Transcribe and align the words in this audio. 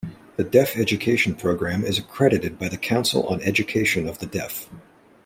The 0.35 0.43
Deaf 0.43 0.75
Education 0.77 1.35
program 1.35 1.83
is 1.83 1.99
accredited 1.99 2.57
by 2.57 2.69
the 2.69 2.77
Council 2.77 3.21
on 3.27 3.39
Education 3.43 4.07
of 4.09 4.17
the 4.17 4.25
Deaf. 4.25 4.67